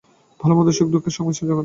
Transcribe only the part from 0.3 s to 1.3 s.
ভালমন্দ, সুখদুঃখের